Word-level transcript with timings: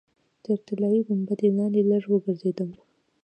تر 0.43 0.57
طلایي 0.67 1.01
ګنبدې 1.07 1.49
لاندې 1.57 1.81
لږ 1.89 2.03
وګرځېدم. 2.09 2.69